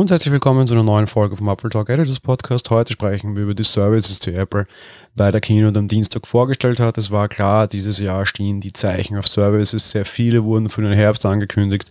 Und 0.00 0.10
herzlich 0.10 0.32
willkommen 0.32 0.66
zu 0.66 0.72
einer 0.72 0.82
neuen 0.82 1.06
Folge 1.06 1.36
vom 1.36 1.46
Apple 1.48 1.68
Talk 1.68 1.90
Editors 1.90 2.20
Podcast. 2.20 2.70
Heute 2.70 2.94
sprechen 2.94 3.36
wir 3.36 3.42
über 3.42 3.52
die 3.52 3.64
Services, 3.64 4.18
die 4.18 4.32
Apple 4.32 4.66
bei 5.14 5.30
der 5.30 5.42
Keynote 5.42 5.78
am 5.78 5.88
Dienstag 5.88 6.26
vorgestellt 6.26 6.80
hat. 6.80 6.96
Es 6.96 7.10
war 7.10 7.28
klar, 7.28 7.66
dieses 7.66 7.98
Jahr 7.98 8.24
stehen 8.24 8.62
die 8.62 8.72
Zeichen 8.72 9.18
auf 9.18 9.28
Services. 9.28 9.90
Sehr 9.90 10.06
viele 10.06 10.44
wurden 10.44 10.70
für 10.70 10.80
den 10.80 10.94
Herbst 10.94 11.26
angekündigt 11.26 11.90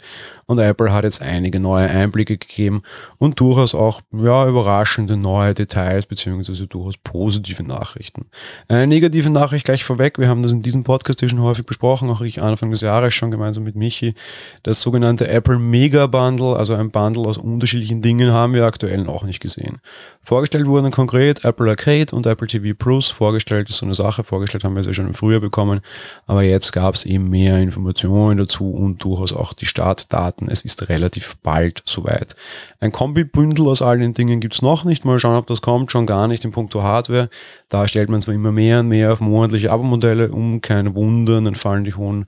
und 0.50 0.58
Apple 0.58 0.92
hat 0.92 1.04
jetzt 1.04 1.22
einige 1.22 1.60
neue 1.60 1.88
Einblicke 1.88 2.40
gegeben 2.40 2.82
und 3.20 3.40
durchaus 3.40 3.76
auch 3.76 4.02
ja, 4.12 4.48
überraschende 4.48 5.16
neue 5.16 5.54
Details 5.54 6.08
beziehungsweise 6.08 6.66
durchaus 6.66 6.98
positive 6.98 7.62
Nachrichten. 7.62 8.26
Eine 8.68 8.88
negative 8.88 9.30
Nachricht 9.30 9.66
gleich 9.66 9.84
vorweg. 9.84 10.18
Wir 10.18 10.28
haben 10.28 10.42
das 10.42 10.52
in 10.52 10.64
diesem 10.64 10.84
Podcast 10.84 11.24
schon 11.30 11.42
häufig 11.42 11.68
besprochen, 11.68 12.10
auch 12.10 12.22
ich 12.22 12.42
Anfang 12.42 12.72
des 12.72 12.82
Jahres 12.82 13.14
schon 13.14 13.30
gemeinsam 13.30 13.64
mit 13.64 13.76
Michi. 13.76 14.16
Das 14.64 14.82
sogenannte 14.82 15.28
Apple 15.28 15.60
Mega 15.60 16.08
Bundle, 16.08 16.56
also 16.56 16.74
ein 16.74 16.90
Bundle 16.90 17.28
aus 17.28 17.38
unterschiedlichen 17.38 17.99
Dingen 18.02 18.32
haben 18.32 18.54
wir 18.54 18.66
aktuell 18.66 19.04
noch 19.04 19.24
nicht 19.24 19.40
gesehen. 19.40 19.80
Vorgestellt 20.22 20.68
wurden 20.68 20.92
konkret 20.92 21.44
Apple 21.44 21.70
Arcade 21.70 22.16
und 22.16 22.26
Apple 22.28 22.48
TV 22.48 22.76
Plus. 22.78 23.10
Vorgestellt 23.10 23.70
ist 23.70 23.78
so 23.78 23.86
eine 23.86 23.96
Sache, 23.96 24.24
vorgestellt 24.24 24.64
haben 24.64 24.76
wir 24.76 24.84
ja 24.84 24.94
schon 24.94 25.08
im 25.08 25.14
Frühjahr 25.14 25.40
bekommen, 25.40 25.82
aber 26.28 26.44
jetzt 26.44 26.72
gab 26.72 26.96
es 26.96 27.06
eben 27.06 27.30
mehr 27.30 27.58
Informationen 27.58 28.38
dazu 28.38 28.72
und 28.72 29.04
durchaus 29.04 29.34
auch 29.34 29.54
die 29.54 29.66
Startdaten. 29.66 30.50
Es 30.50 30.64
ist 30.64 30.90
relativ 30.90 31.38
bald 31.42 31.82
soweit. 31.86 32.36
Ein 32.80 32.92
Kombibündel 32.92 33.68
aus 33.68 33.82
all 33.82 34.00
den 34.00 34.14
Dingen 34.14 34.40
gibt 34.40 34.54
es 34.56 34.62
noch 34.62 34.84
nicht. 34.84 35.06
Mal 35.06 35.20
schauen, 35.20 35.38
ob 35.38 35.48
das 35.48 35.62
kommt, 35.62 35.92
schon 35.92 36.06
gar 36.06 36.28
nicht 36.28 36.46
in 36.46 36.52
puncto 36.52 36.84
Hardware. 36.84 37.30
Da 37.70 37.88
stellt 37.88 38.10
man 38.10 38.22
zwar 38.22 38.34
immer 38.34 38.52
mehr 38.52 38.82
und 38.82 38.88
mehr 38.88 39.12
auf 39.12 39.22
monatliche 39.22 39.72
Abo-Modelle 39.72 40.32
um, 40.32 40.62
keine 40.62 40.96
Wunder, 40.96 41.42
dann 41.42 41.56
fallen 41.56 41.84
die 41.84 41.94
hohen 41.94 42.26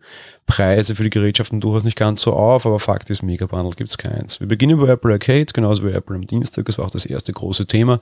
Preise 0.51 0.95
für 0.95 1.03
die 1.03 1.09
Gerätschaften 1.09 1.61
durchaus 1.61 1.85
nicht 1.85 1.97
ganz 1.97 2.23
so 2.23 2.33
auf, 2.33 2.65
aber 2.65 2.79
Fakt 2.79 3.09
ist, 3.09 3.21
Mega 3.23 3.45
Bundle 3.45 3.71
gibt 3.71 3.89
es 3.89 3.97
keins. 3.97 4.41
Wir 4.41 4.47
beginnen 4.47 4.77
bei 4.79 4.87
Apple 4.87 5.13
Arcade, 5.13 5.45
genauso 5.61 5.85
wie 5.85 5.91
Apple 5.91 6.15
am 6.15 6.25
Dienstag, 6.25 6.65
das 6.65 6.77
war 6.77 6.85
auch 6.85 6.91
das 6.91 7.05
erste 7.05 7.31
große 7.31 7.67
Thema. 7.67 7.99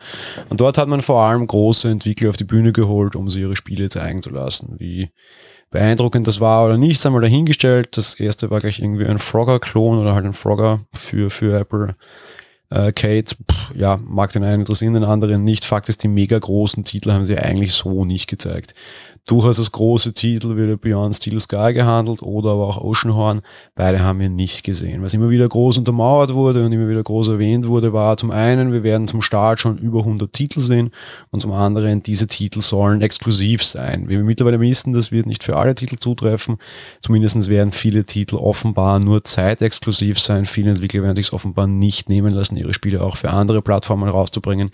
Und 0.49 0.61
dort 0.61 0.77
hat 0.77 0.87
man 0.87 1.01
vor 1.01 1.23
allem 1.23 1.45
große 1.45 1.89
Entwickler 1.89 2.29
auf 2.29 2.37
die 2.37 2.45
Bühne 2.45 2.71
geholt, 2.71 3.15
um 3.15 3.29
sie 3.29 3.41
ihre 3.41 3.55
Spiele 3.55 3.89
zeigen 3.89 4.23
zu 4.23 4.29
lassen. 4.29 4.75
Wie 4.77 5.09
beeindruckend 5.69 6.25
das 6.25 6.39
war 6.39 6.65
oder 6.65 6.77
nicht, 6.77 7.05
einmal 7.05 7.21
dahingestellt. 7.21 7.97
Das 7.97 8.15
erste 8.15 8.49
war 8.49 8.59
gleich 8.59 8.79
irgendwie 8.79 9.05
ein 9.05 9.19
Frogger-Klon 9.19 9.99
oder 9.99 10.15
halt 10.15 10.25
ein 10.25 10.33
Frogger 10.33 10.81
für, 10.93 11.29
für 11.29 11.59
Apple. 11.59 11.95
Äh, 12.71 12.91
Kate, 12.91 13.35
pff, 13.35 13.75
ja, 13.75 13.97
mag 13.97 14.31
den 14.31 14.43
einen 14.43 14.61
interessieren, 14.61 14.93
den 14.93 15.03
anderen 15.03 15.43
nicht. 15.43 15.65
Fakt 15.65 15.89
ist, 15.89 16.03
die 16.03 16.07
mega 16.07 16.39
großen 16.39 16.83
Titel 16.85 17.11
haben 17.11 17.25
sie 17.25 17.37
eigentlich 17.37 17.73
so 17.73 18.05
nicht 18.05 18.27
gezeigt 18.27 18.73
durchaus 19.29 19.59
als 19.59 19.71
große 19.71 20.13
Titel 20.13 20.57
wie 20.57 20.75
Beyond 20.75 21.15
Steel 21.15 21.39
Sky 21.39 21.71
gehandelt 21.73 22.23
oder 22.23 22.51
aber 22.51 22.67
auch 22.67 22.81
Oceanhorn. 22.81 23.41
Beide 23.75 24.01
haben 24.01 24.19
wir 24.19 24.29
nicht 24.29 24.63
gesehen. 24.63 25.03
Was 25.03 25.13
immer 25.13 25.29
wieder 25.29 25.47
groß 25.47 25.77
untermauert 25.77 26.33
wurde 26.33 26.65
und 26.65 26.71
immer 26.71 26.89
wieder 26.89 27.03
groß 27.03 27.29
erwähnt 27.29 27.67
wurde, 27.67 27.93
war 27.93 28.17
zum 28.17 28.31
einen, 28.31 28.73
wir 28.73 28.81
werden 28.81 29.07
zum 29.07 29.21
Start 29.21 29.59
schon 29.59 29.77
über 29.77 29.99
100 29.99 30.33
Titel 30.33 30.59
sehen 30.59 30.89
und 31.29 31.41
zum 31.41 31.51
anderen, 31.51 32.01
diese 32.01 32.27
Titel 32.27 32.61
sollen 32.61 33.01
exklusiv 33.01 33.63
sein. 33.63 34.09
Wie 34.09 34.17
wir 34.17 34.23
mittlerweile 34.23 34.59
wissen, 34.59 34.93
das 34.93 35.11
wird 35.11 35.27
nicht 35.27 35.43
für 35.43 35.57
alle 35.57 35.75
Titel 35.75 35.97
zutreffen. 35.97 36.57
Zumindest 37.01 37.49
werden 37.49 37.71
viele 37.71 38.05
Titel 38.05 38.35
offenbar 38.35 38.99
nur 38.99 39.23
zeitexklusiv 39.23 40.19
sein. 40.19 40.45
Viele 40.45 40.71
Entwickler 40.71 41.03
werden 41.03 41.15
sich 41.15 41.33
offenbar 41.33 41.67
nicht 41.67 42.09
nehmen 42.09 42.33
lassen, 42.33 42.57
ihre 42.57 42.73
Spiele 42.73 43.03
auch 43.03 43.17
für 43.17 43.29
andere 43.29 43.61
Plattformen 43.61 44.09
rauszubringen. 44.09 44.71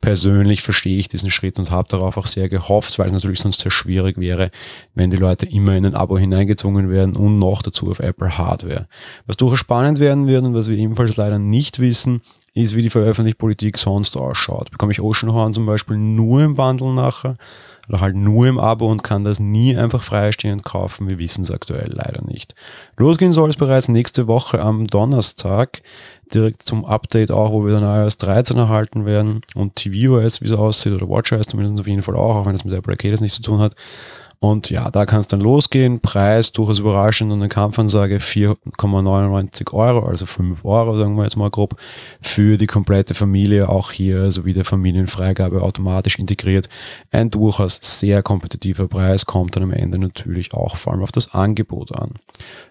Persönlich 0.00 0.62
verstehe 0.62 0.98
ich 0.98 1.08
diesen 1.08 1.30
Schritt 1.30 1.58
und 1.58 1.70
habe 1.70 1.88
darauf 1.88 2.16
auch 2.16 2.26
sehr 2.26 2.48
gehofft, 2.48 2.98
weil 2.98 3.08
es 3.08 3.12
natürlich 3.12 3.40
sonst 3.40 3.60
sehr 3.60 3.70
schwierig 3.70 3.97
wäre, 4.04 4.50
wenn 4.94 5.10
die 5.10 5.16
Leute 5.16 5.46
immer 5.46 5.76
in 5.76 5.86
ein 5.86 5.94
Abo 5.94 6.18
hineingezwungen 6.18 6.90
werden 6.90 7.16
und 7.16 7.38
noch 7.38 7.62
dazu 7.62 7.90
auf 7.90 7.98
Apple 8.00 8.38
Hardware. 8.38 8.88
Was 9.26 9.36
durchaus 9.36 9.58
spannend 9.58 9.98
werden 9.98 10.26
wird 10.26 10.44
und 10.44 10.54
was 10.54 10.68
wir 10.68 10.76
ebenfalls 10.76 11.16
leider 11.16 11.38
nicht 11.38 11.80
wissen, 11.80 12.22
ist, 12.58 12.76
wie 12.76 12.82
die 12.82 12.90
Veröffentlichungspolitik 12.90 13.78
sonst 13.78 14.16
ausschaut. 14.16 14.70
Bekomme 14.70 14.92
ich 14.92 15.00
Oceanhorn 15.00 15.52
zum 15.52 15.66
Beispiel 15.66 15.96
nur 15.96 16.42
im 16.42 16.54
Bundle 16.54 16.92
nachher 16.92 17.34
oder 17.88 18.00
halt 18.00 18.16
nur 18.16 18.46
im 18.46 18.58
Abo 18.58 18.90
und 18.90 19.02
kann 19.02 19.24
das 19.24 19.40
nie 19.40 19.76
einfach 19.76 20.02
freistehend 20.02 20.62
kaufen. 20.64 21.08
Wir 21.08 21.18
wissen 21.18 21.42
es 21.42 21.50
aktuell 21.50 21.90
leider 21.92 22.22
nicht. 22.22 22.54
Losgehen 22.96 23.32
soll 23.32 23.48
es 23.48 23.56
bereits 23.56 23.88
nächste 23.88 24.26
Woche 24.26 24.60
am 24.60 24.86
Donnerstag, 24.86 25.82
direkt 26.34 26.62
zum 26.62 26.84
Update 26.84 27.30
auch, 27.30 27.52
wo 27.52 27.64
wir 27.64 27.72
dann 27.72 28.04
iOS 28.04 28.18
13 28.18 28.56
erhalten 28.58 29.06
werden 29.06 29.40
und 29.54 29.76
tvOS, 29.76 30.42
wie 30.42 30.46
es 30.46 30.52
aussieht, 30.52 30.92
oder 30.92 31.08
WatchOS 31.08 31.46
zumindest 31.46 31.80
auf 31.80 31.86
jeden 31.86 32.02
Fall 32.02 32.16
auch, 32.16 32.36
auch 32.36 32.46
wenn 32.46 32.54
es 32.54 32.64
mit 32.64 32.74
Apple 32.74 32.92
Arcade 32.92 33.22
nichts 33.22 33.36
zu 33.36 33.42
tun 33.42 33.60
hat. 33.60 33.74
Und 34.40 34.70
ja, 34.70 34.88
da 34.90 35.04
kann 35.04 35.18
es 35.18 35.26
dann 35.26 35.40
losgehen. 35.40 35.98
Preis 35.98 36.52
durchaus 36.52 36.78
überraschend 36.78 37.32
und 37.32 37.40
eine 37.40 37.48
Kampfansage 37.48 38.18
4,99 38.18 39.72
Euro, 39.72 40.06
also 40.06 40.26
5 40.26 40.64
Euro, 40.64 40.96
sagen 40.96 41.16
wir 41.16 41.24
jetzt 41.24 41.36
mal 41.36 41.50
grob, 41.50 41.74
für 42.20 42.56
die 42.56 42.68
komplette 42.68 43.14
Familie. 43.14 43.68
Auch 43.68 43.90
hier 43.90 44.30
sowie 44.30 44.52
der 44.52 44.64
Familienfreigabe 44.64 45.62
automatisch 45.62 46.20
integriert. 46.20 46.68
Ein 47.10 47.30
durchaus 47.30 47.80
sehr 47.82 48.22
kompetitiver 48.22 48.86
Preis, 48.86 49.26
kommt 49.26 49.56
dann 49.56 49.64
am 49.64 49.72
Ende 49.72 49.98
natürlich 49.98 50.54
auch 50.54 50.76
vor 50.76 50.92
allem 50.92 51.02
auf 51.02 51.10
das 51.10 51.34
Angebot 51.34 51.92
an. 51.96 52.14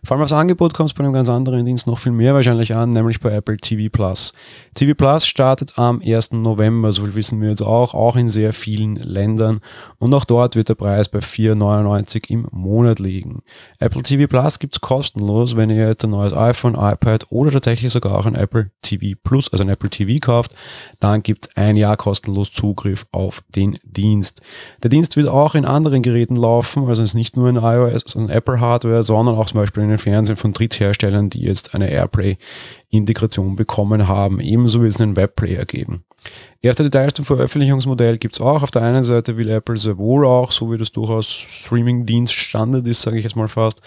Vor 0.05 0.15
allem 0.15 0.23
aufs 0.23 0.31
Angebot 0.31 0.73
kommt 0.73 0.89
es 0.91 0.93
bei 0.93 1.03
einem 1.03 1.11
ganz 1.11 1.27
anderen 1.27 1.65
Dienst 1.65 1.85
noch 1.85 1.99
viel 1.99 2.13
mehr 2.13 2.33
wahrscheinlich 2.33 2.75
an, 2.75 2.91
nämlich 2.91 3.19
bei 3.19 3.31
Apple 3.31 3.57
TV 3.57 3.89
Plus. 3.91 4.33
TV 4.73 4.93
Plus 4.93 5.27
startet 5.27 5.77
am 5.77 6.01
1. 6.01 6.31
November, 6.31 6.93
so 6.93 7.03
viel 7.03 7.15
wissen 7.15 7.41
wir 7.41 7.49
jetzt 7.49 7.61
auch, 7.61 7.93
auch 7.93 8.15
in 8.15 8.29
sehr 8.29 8.53
vielen 8.53 8.95
Ländern. 8.95 9.59
Und 9.99 10.13
auch 10.13 10.23
dort 10.23 10.55
wird 10.55 10.69
der 10.69 10.75
Preis 10.75 11.09
bei 11.09 11.19
4 11.19 11.56
4,99 11.57 12.29
im 12.29 12.47
Monat 12.51 12.99
liegen. 12.99 13.41
Apple 13.79 14.03
TV 14.03 14.27
Plus 14.27 14.59
gibt 14.59 14.75
es 14.75 14.81
kostenlos, 14.81 15.55
wenn 15.55 15.69
ihr 15.69 15.87
jetzt 15.87 16.03
ein 16.03 16.11
neues 16.11 16.33
iPhone, 16.33 16.75
iPad 16.75 17.27
oder 17.29 17.51
tatsächlich 17.51 17.91
sogar 17.91 18.17
auch 18.17 18.25
ein 18.25 18.35
Apple 18.35 18.71
TV 18.81 19.17
Plus, 19.23 19.51
also 19.51 19.63
ein 19.63 19.69
Apple 19.69 19.89
TV 19.89 20.19
kauft, 20.19 20.55
dann 20.99 21.23
gibt 21.23 21.47
es 21.47 21.57
ein 21.57 21.75
Jahr 21.75 21.97
kostenlos 21.97 22.51
Zugriff 22.51 23.05
auf 23.11 23.43
den 23.55 23.77
Dienst. 23.83 24.41
Der 24.83 24.89
Dienst 24.89 25.15
wird 25.15 25.27
auch 25.27 25.55
in 25.55 25.65
anderen 25.65 26.01
Geräten 26.01 26.35
laufen, 26.35 26.87
also 26.87 27.01
es 27.01 27.11
ist 27.11 27.15
nicht 27.15 27.35
nur 27.35 27.49
in 27.49 27.57
iOS 27.57 28.15
und 28.15 28.29
Apple 28.29 28.59
Hardware, 28.59 29.03
sondern 29.03 29.35
auch 29.35 29.47
zum 29.47 29.59
Beispiel 29.59 29.83
in 29.83 29.89
den 29.89 29.97
Fernsehen 29.97 30.37
von 30.37 30.53
Drittherstellern, 30.53 31.29
die 31.29 31.41
jetzt 31.41 31.75
eine 31.75 31.89
Airplay 31.89 32.37
Integration 32.89 33.55
bekommen 33.55 34.07
haben. 34.07 34.39
Ebenso 34.39 34.81
wird 34.81 34.95
es 34.95 35.01
einen 35.01 35.15
Webplayer 35.15 35.65
geben. 35.65 36.03
Erste 36.61 36.83
Details 36.83 37.13
zum 37.13 37.25
Veröffentlichungsmodell 37.25 38.17
gibt 38.17 38.35
es 38.35 38.41
auch. 38.41 38.63
Auf 38.63 38.71
der 38.71 38.81
einen 38.81 39.03
Seite 39.03 39.37
will 39.37 39.49
Apple 39.49 39.77
sehr 39.77 39.97
wohl 39.97 40.25
auch, 40.25 40.51
so 40.51 40.71
wie 40.71 40.77
das 40.77 40.91
durchaus 40.91 41.27
Streaming-Dienst 41.27 42.33
Standard 42.33 42.87
ist, 42.87 43.01
sage 43.01 43.17
ich 43.17 43.23
jetzt 43.23 43.35
mal 43.35 43.47
fast, 43.47 43.81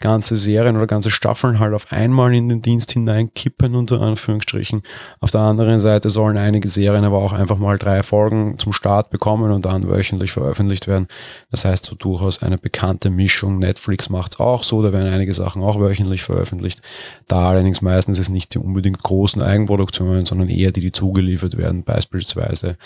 ganze 0.00 0.36
Serien 0.36 0.76
oder 0.76 0.86
ganze 0.86 1.10
Staffeln 1.10 1.58
halt 1.58 1.74
auf 1.74 1.90
einmal 1.92 2.34
in 2.34 2.48
den 2.48 2.62
Dienst 2.62 2.92
hineinkippen, 2.92 3.74
unter 3.74 4.00
Anführungsstrichen. 4.00 4.82
Auf 5.20 5.30
der 5.30 5.42
anderen 5.42 5.78
Seite 5.78 6.10
sollen 6.10 6.36
einige 6.36 6.68
Serien 6.68 7.04
aber 7.04 7.18
auch 7.18 7.32
einfach 7.32 7.58
mal 7.58 7.78
drei 7.78 8.02
Folgen 8.02 8.58
zum 8.58 8.72
Start 8.72 9.10
bekommen 9.10 9.50
und 9.50 9.64
dann 9.64 9.88
wöchentlich 9.88 10.32
veröffentlicht 10.32 10.88
werden. 10.88 11.06
Das 11.50 11.64
heißt 11.64 11.84
so 11.84 11.94
durchaus 11.94 12.42
eine 12.42 12.58
bekannte 12.58 13.10
Mischung. 13.10 13.58
Netflix 13.58 14.08
macht 14.08 14.34
es 14.34 14.40
auch 14.40 14.62
so, 14.62 14.82
da 14.82 14.92
werden 14.92 15.12
einige 15.12 15.34
Sachen 15.34 15.62
auch 15.62 15.78
wöchentlich 15.78 16.22
veröffentlicht. 16.22 16.82
Da 17.28 17.48
allerdings 17.48 17.82
meistens 17.82 18.18
ist 18.18 18.28
nicht 18.28 18.54
die 18.54 18.58
unbedingt 18.58 19.02
großen 19.02 19.42
Eigenproduktionen, 19.42 20.24
sondern 20.24 20.48
eher 20.48 20.72
die, 20.72 20.80
die 20.80 20.92
zugeliefert 20.92 21.56
werden. 21.56 21.84
Beispielsweise 21.84 22.76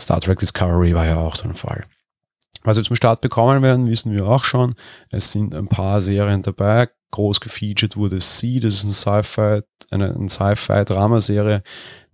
Star 0.00 0.20
Trek 0.20 0.38
Discovery 0.38 0.94
war 0.94 1.06
ja 1.06 1.16
auch 1.16 1.36
so 1.36 1.48
ein 1.48 1.54
Fall. 1.54 1.84
Was 2.66 2.78
wir 2.78 2.82
zum 2.82 2.96
Start 2.96 3.20
bekommen 3.20 3.62
werden, 3.62 3.86
wissen 3.86 4.12
wir 4.12 4.26
auch 4.26 4.42
schon. 4.42 4.74
Es 5.08 5.30
sind 5.30 5.54
ein 5.54 5.68
paar 5.68 6.00
Serien 6.00 6.42
dabei. 6.42 6.88
Groß 7.12 7.40
gefeatured 7.40 7.96
wurde 7.96 8.20
Sie, 8.20 8.58
das 8.58 8.74
ist 8.74 8.84
ein 8.84 9.22
Sci-Fi, 9.22 9.60
eine, 9.90 10.14
eine 10.14 10.28
Sci-Fi-Dramaserie 10.28 11.62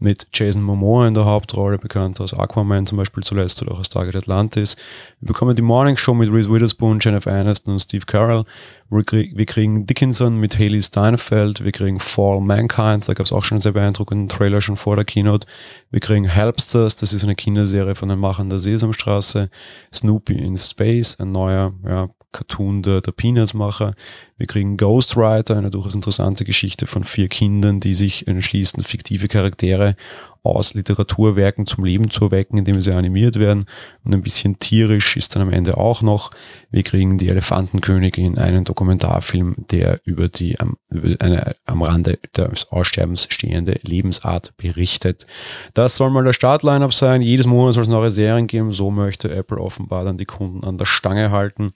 mit 0.03 0.27
Jason 0.35 0.63
Momoa 0.63 1.07
in 1.07 1.15
der 1.15 1.25
Hauptrolle, 1.25 1.79
bekannt 1.79 2.21
aus 2.21 2.35
Aquaman 2.35 2.87
zum 2.87 2.99
Beispiel 2.99 3.23
zuletzt 3.23 3.63
oder 3.63 3.73
auch 3.73 3.79
aus 3.79 3.89
Target 3.89 4.17
Atlantis. 4.17 4.77
Wir 5.21 5.29
bekommen 5.29 5.55
die 5.55 5.63
Morning 5.63 5.97
Show 5.97 6.13
mit 6.15 6.31
Reese 6.31 6.53
Witherspoon, 6.53 6.99
Jennifer 7.01 7.33
Aniston 7.33 7.75
und 7.75 7.79
Steve 7.79 8.05
Carell. 8.05 8.45
Wir, 8.91 9.05
krieg, 9.05 9.37
wir 9.37 9.47
kriegen 9.47 9.87
Dickinson 9.87 10.39
mit 10.39 10.59
Haley 10.59 10.83
Steinfeld. 10.83 11.65
Wir 11.65 11.73
kriegen 11.73 12.01
Fall 12.01 12.41
Mankind, 12.41 13.09
da 13.09 13.15
gab 13.15 13.27
es 13.27 13.33
auch 13.33 13.45
schon 13.45 13.57
einen 13.57 13.63
sehr 13.63 13.73
beeindruckenden 13.73 14.29
Trailer 14.29 14.61
schon 14.61 14.77
vor 14.77 14.97
der 14.97 15.05
Keynote. 15.05 15.47
Wir 15.91 16.01
kriegen 16.01 16.25
Helpsters, 16.25 16.97
das 16.97 17.13
ist 17.13 17.23
eine 17.23 17.37
Kinderserie 17.37 17.95
von 17.95 18.09
den 18.09 18.19
Machern 18.19 18.51
der 18.51 18.59
Sesamstraße. 18.59 19.51
Snoopy 19.95 20.35
in 20.35 20.57
Space, 20.57 21.19
ein 21.21 21.31
neuer 21.31 21.73
ja, 21.87 22.09
Cartoon 22.33 22.83
der, 22.83 23.01
der 23.01 23.13
Peanuts-Macher. 23.13 23.95
Wir 24.37 24.47
kriegen 24.47 24.77
Ghostwriter, 24.77 25.57
eine 25.57 25.71
durchaus 25.71 25.95
interessante 25.95 26.45
Geschichte 26.45 26.87
von 26.87 27.05
vier 27.05 27.29
Kindern, 27.29 27.81
die 27.81 27.95
sich 27.95 28.27
entschließen, 28.27 28.83
fiktive 28.83 29.29
Charaktere 29.29 29.95
aus 30.43 30.75
Literaturwerken 30.75 31.67
zum 31.67 31.85
Leben 31.85 32.11
zu 32.11 32.25
erwecken, 32.27 32.59
indem 32.59 32.81
sie 32.81 32.93
animiert 32.93 33.39
werden. 33.39 33.65
Und 34.05 34.13
ein 34.13 34.23
bisschen 34.23 34.59
tierisch 34.59 35.17
ist 35.17 35.35
dann 35.35 35.43
am 35.43 35.53
Ende 35.53 35.77
auch 35.77 36.03
noch. 36.03 36.31
Wir 36.71 36.83
kriegen 36.83 37.19
die 37.19 37.29
Elefantenkönigin, 37.29 38.39
einen 38.39 38.65
Dokumentarfilm, 38.65 39.55
der 39.71 40.01
über 40.05 40.29
die 40.29 40.59
am, 40.59 40.77
über 40.89 41.25
eine 41.25 41.55
am 41.65 41.83
Rande 41.83 42.19
des 42.37 42.73
Aussterbens 42.73 43.29
stehende 43.31 43.79
Lebensart 43.83 44.57
berichtet. 44.57 45.27
Das 45.75 45.97
soll 45.97 46.11
mal 46.11 46.25
der 46.25 46.33
Startline-up 46.33 46.93
sein. 46.93 47.23
Jedes 47.23 47.47
Monat 47.47 47.75
soll 47.75 47.85
es 47.85 47.89
neue 47.89 48.11
Serien 48.11 48.49
geben. 48.49 48.73
So 48.73 48.91
möchte 48.91 49.33
Apple 49.33 49.59
offenbar 49.59 50.05
dann 50.05 50.19
die 50.19 50.25
Kunden 50.25 50.65
an 50.65 50.79
der 50.79 50.87
Stange 50.87 51.31
halten. 51.31 51.73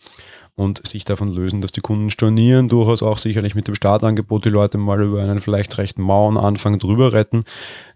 Und 0.57 0.87
sich 0.87 1.05
davon 1.05 1.29
lösen, 1.29 1.61
dass 1.61 1.71
die 1.71 1.83
Kunden 1.83 2.11
stornieren, 2.11 2.71
durchaus 2.71 3.03
auch 3.03 3.19
sicherlich 3.19 3.55
mit 3.55 3.69
dem 3.69 3.75
Startangebot 3.75 4.47
die 4.47 4.51
Leute 4.51 4.79
mal 4.79 5.03
über 5.03 5.23
einen 5.23 5.41
vielleicht 5.41 5.77
recht 5.77 5.99
mauen 5.99 6.39
Anfang 6.39 6.79
drüber 6.79 7.13
retten. 7.13 7.45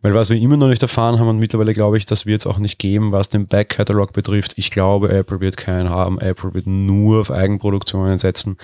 Weil 0.03 0.15
was 0.15 0.29
wir 0.29 0.37
immer 0.37 0.59
noch 0.59 0.69
nicht 0.69 0.83
erfahren 0.83 1.19
haben 1.19 1.29
und 1.29 1.39
mittlerweile 1.39 1.73
glaube 1.73 1.97
ich, 1.97 2.05
das 2.05 2.27
wird 2.27 2.43
es 2.43 2.47
auch 2.47 2.59
nicht 2.59 2.79
geben, 2.79 3.12
was 3.12 3.31
den 3.31 3.47
Back-Catalog 3.47 4.12
betrifft. 4.12 4.53
Ich 4.57 4.71
glaube, 4.71 5.11
Apple 5.11 5.41
wird 5.41 5.57
keinen 5.57 5.89
haben. 5.89 6.21
Apple 6.21 6.53
wird 6.53 6.67
nur 6.67 7.23
auf 7.23 7.31
Eigenproduktionen 7.31 8.19
setzen 8.19 8.59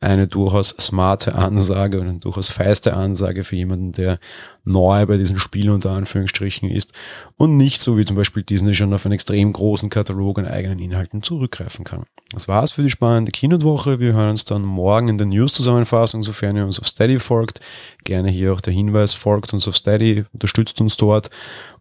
eine 0.00 0.28
durchaus 0.28 0.70
smarte 0.70 1.34
Ansage 1.34 2.00
und 2.00 2.08
eine 2.08 2.18
durchaus 2.18 2.48
feiste 2.48 2.94
Ansage 2.94 3.44
für 3.44 3.56
jemanden, 3.56 3.92
der 3.92 4.18
neu 4.64 5.06
bei 5.06 5.16
diesen 5.16 5.38
Spielen 5.38 5.70
unter 5.70 5.92
Anführungsstrichen 5.92 6.70
ist 6.70 6.92
und 7.36 7.56
nicht 7.56 7.80
so 7.80 7.96
wie 7.96 8.04
zum 8.04 8.16
Beispiel 8.16 8.42
Disney 8.42 8.74
schon 8.74 8.92
auf 8.92 9.06
einen 9.06 9.12
extrem 9.14 9.52
großen 9.52 9.90
Katalog 9.90 10.38
an 10.38 10.46
eigenen 10.46 10.80
Inhalten 10.80 11.22
zurückgreifen 11.22 11.84
kann. 11.84 12.04
Das 12.32 12.48
war's 12.48 12.72
für 12.72 12.82
die 12.82 12.90
spannende 12.90 13.30
Keynote-Woche. 13.30 14.00
Wir 14.00 14.12
hören 14.14 14.30
uns 14.30 14.44
dann 14.44 14.62
morgen 14.62 15.08
in 15.08 15.18
der 15.18 15.28
News-Zusammenfassung, 15.28 16.24
sofern 16.24 16.56
ihr 16.56 16.64
uns 16.64 16.80
auf 16.80 16.88
Steady 16.88 17.20
folgt. 17.20 17.60
Gerne 18.02 18.28
hier 18.30 18.52
auch 18.52 18.60
der 18.60 18.72
Hinweis, 18.72 19.14
folgt 19.14 19.54
uns 19.54 19.68
auf 19.68 19.76
Steady, 19.76 20.24
unterstützt 20.32 20.80
uns 20.80 20.96
dort 20.96 21.30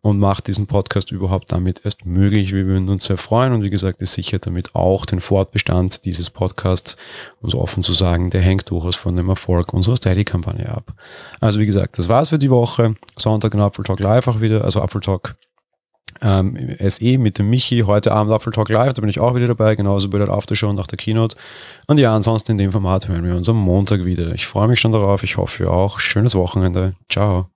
und 0.02 0.20
macht 0.20 0.46
diesen 0.46 0.68
Podcast 0.68 1.12
überhaupt 1.12 1.52
damit 1.52 1.82
erst 1.84 2.06
möglich. 2.06 2.54
Wir 2.54 2.68
würden 2.68 2.90
uns 2.90 3.06
sehr 3.06 3.18
freuen 3.18 3.54
und 3.54 3.64
wie 3.64 3.72
gesagt, 3.72 4.04
es 4.04 4.14
sichert 4.14 4.46
damit 4.46 4.76
auch 4.76 5.08
den 5.08 5.20
Fortbestand 5.20 6.06
dieses 6.06 6.30
Podcasts, 6.30 6.96
so 7.42 7.60
offen 7.60 7.82
zu 7.82 7.94
sagen, 7.94 8.05
der 8.06 8.42
hängt 8.42 8.70
durchaus 8.70 8.96
von 8.96 9.16
dem 9.16 9.30
Erfolg 9.30 9.74
unserer 9.74 9.96
Steady-Kampagne 9.96 10.70
ab. 10.70 10.94
Also 11.40 11.60
wie 11.60 11.66
gesagt, 11.66 11.98
das 11.98 12.10
war's 12.10 12.30
für 12.30 12.40
die 12.40 12.50
Woche. 12.50 12.96
Sonntag 13.18 13.54
in 13.54 13.60
Apfel 13.60 13.84
Talk 13.84 14.00
Live 14.00 14.28
auch 14.28 14.42
wieder, 14.42 14.64
also 14.64 14.82
Apfel 14.82 15.02
Talk 15.02 15.36
ähm, 16.22 16.76
SE 16.88 17.18
mit 17.18 17.40
dem 17.40 17.50
Michi. 17.50 17.84
Heute 17.86 18.12
Abend 18.12 18.34
Apfel 18.34 18.54
Talk 18.54 18.70
Live, 18.70 18.94
da 18.94 19.02
bin 19.02 19.10
ich 19.10 19.20
auch 19.20 19.36
wieder 19.36 19.48
dabei, 19.48 19.76
genauso 19.76 20.10
bei 20.10 20.18
der 20.18 20.30
Aftershow 20.30 20.72
nach 20.74 20.88
der 20.88 20.98
Keynote. 20.98 21.36
Und 21.88 22.00
ja, 22.00 22.16
ansonsten 22.16 22.54
in 22.54 22.58
dem 22.58 22.72
Format 22.72 23.08
hören 23.08 23.26
wir 23.26 23.36
uns 23.36 23.50
am 23.50 23.58
Montag 23.58 24.06
wieder. 24.06 24.34
Ich 24.34 24.46
freue 24.46 24.68
mich 24.68 24.80
schon 24.80 24.92
darauf, 24.92 25.24
ich 25.24 25.38
hoffe 25.38 25.64
ihr 25.64 25.72
auch. 25.72 26.00
Schönes 26.00 26.36
Wochenende. 26.36 26.96
Ciao. 27.10 27.55